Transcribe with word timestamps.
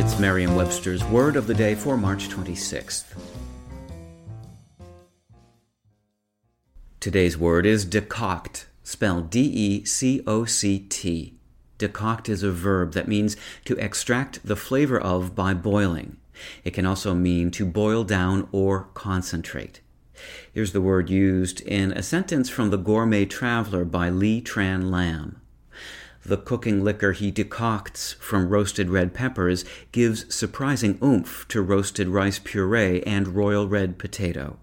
It's 0.00 0.18
Merriam 0.18 0.56
Webster's 0.56 1.04
Word 1.04 1.36
of 1.36 1.46
the 1.46 1.52
Day 1.52 1.74
for 1.74 1.94
March 1.94 2.30
26th. 2.30 3.04
Today's 7.00 7.36
word 7.36 7.66
is 7.66 7.84
decoct, 7.84 8.64
spelled 8.82 9.28
D 9.28 9.40
E 9.42 9.84
C 9.84 10.22
O 10.26 10.46
C 10.46 10.78
T. 10.78 11.34
Decoct 11.78 12.30
is 12.30 12.42
a 12.42 12.50
verb 12.50 12.94
that 12.94 13.08
means 13.08 13.36
to 13.66 13.76
extract 13.76 14.40
the 14.42 14.56
flavor 14.56 14.98
of 14.98 15.34
by 15.34 15.52
boiling. 15.52 16.16
It 16.64 16.70
can 16.70 16.86
also 16.86 17.14
mean 17.14 17.50
to 17.50 17.66
boil 17.66 18.02
down 18.02 18.48
or 18.52 18.84
concentrate. 18.94 19.82
Here's 20.50 20.72
the 20.72 20.80
word 20.80 21.10
used 21.10 21.60
in 21.60 21.92
a 21.92 22.02
sentence 22.02 22.48
from 22.48 22.70
The 22.70 22.78
Gourmet 22.78 23.26
Traveler 23.26 23.84
by 23.84 24.08
Lee 24.08 24.40
Tran 24.40 24.90
Lam. 24.90 25.39
The 26.24 26.36
cooking 26.36 26.84
liquor 26.84 27.12
he 27.12 27.32
decocts 27.32 28.14
from 28.14 28.50
roasted 28.50 28.90
red 28.90 29.14
peppers 29.14 29.64
gives 29.90 30.32
surprising 30.34 30.98
oomph 31.02 31.46
to 31.48 31.62
roasted 31.62 32.08
rice 32.08 32.38
puree 32.38 33.02
and 33.02 33.28
royal 33.28 33.68
red 33.68 33.98
potato. 33.98 34.58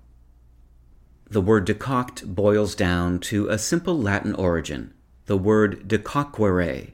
The 1.30 1.42
word 1.42 1.66
decoct 1.66 2.26
boils 2.26 2.76
down 2.76 3.20
to 3.22 3.50
a 3.50 3.58
simple 3.58 4.00
Latin 4.00 4.34
origin, 4.36 4.94
the 5.26 5.38
word 5.38 5.88
decoquere, 5.88 6.92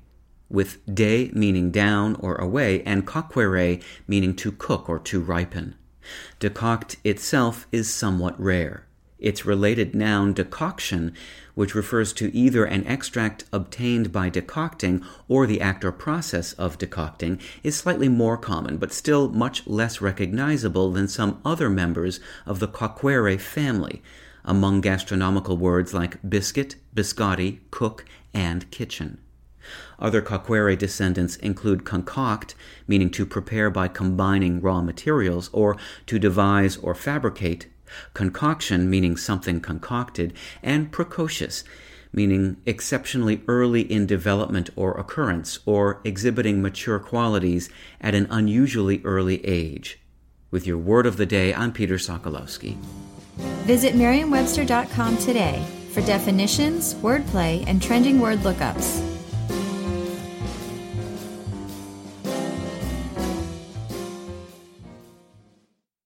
with 0.50 0.80
de 0.92 1.30
meaning 1.34 1.70
down 1.70 2.16
or 2.16 2.36
away 2.36 2.82
and 2.84 3.06
coquere 3.06 3.82
meaning 4.08 4.36
to 4.38 4.52
cook 4.52 4.90
or 4.90 4.98
to 5.00 5.20
ripen. 5.20 5.76
Decoct 6.40 6.96
itself 7.04 7.68
is 7.72 7.94
somewhat 7.94 8.40
rare. 8.40 8.88
Its 9.24 9.46
related 9.46 9.96
noun 9.96 10.34
decoction, 10.34 11.14
which 11.56 11.74
refers 11.74 12.12
to 12.12 12.36
either 12.36 12.66
an 12.66 12.86
extract 12.86 13.46
obtained 13.54 14.12
by 14.12 14.28
decocting 14.28 15.02
or 15.30 15.48
the 15.48 15.62
act 15.62 15.86
or 15.86 15.94
process 15.94 16.52
of 16.54 16.78
decocting, 16.78 17.40
is 17.64 17.74
slightly 17.78 18.10
more 18.10 18.38
common, 18.38 18.76
but 18.76 18.92
still 18.92 19.30
much 19.30 19.66
less 19.66 20.02
recognizable 20.02 20.92
than 20.92 21.08
some 21.08 21.40
other 21.46 21.70
members 21.70 22.20
of 22.46 22.60
the 22.60 22.68
coquere 22.68 23.40
family, 23.40 24.02
among 24.44 24.82
gastronomical 24.82 25.56
words 25.56 25.94
like 25.94 26.18
biscuit, 26.30 26.76
biscotti, 26.94 27.60
cook, 27.72 28.04
and 28.34 28.70
kitchen. 28.72 29.20
Other 30.00 30.22
coquere 30.22 30.76
descendants 30.76 31.38
include 31.38 31.86
concoct, 31.86 32.56
meaning 32.90 33.10
to 33.12 33.26
prepare 33.26 33.70
by 33.70 33.88
combining 33.88 34.60
raw 34.60 34.82
materials, 34.82 35.50
or 35.54 35.78
to 36.08 36.20
devise 36.20 36.76
or 36.76 36.94
fabricate, 36.94 37.68
concoction, 38.14 38.90
meaning 38.90 39.18
something 39.18 39.60
concocted, 39.60 40.34
and 40.62 40.92
precocious, 40.92 41.64
meaning 42.12 42.58
exceptionally 42.66 43.42
early 43.48 43.82
in 43.82 44.06
development 44.06 44.70
or 44.76 44.94
occurrence, 44.94 45.60
or 45.66 46.00
exhibiting 46.04 46.62
mature 46.62 47.00
qualities 47.00 47.70
at 48.00 48.16
an 48.16 48.28
unusually 48.30 49.02
early 49.04 49.44
age. 49.46 50.00
With 50.52 50.68
your 50.68 50.78
word 50.78 51.06
of 51.06 51.18
the 51.18 51.26
day, 51.26 51.54
I'm 51.54 51.72
Peter 51.74 51.96
Sokolowski. 51.96 52.78
Visit 53.66 53.96
Merriam-Webster.com 53.96 55.18
today 55.18 55.66
for 55.92 56.02
definitions, 56.02 56.94
wordplay, 56.96 57.64
and 57.68 57.82
trending 57.82 58.20
word 58.20 58.40
lookups. 58.40 59.13